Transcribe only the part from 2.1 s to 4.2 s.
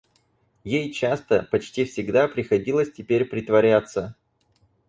приходилось теперь притворяться.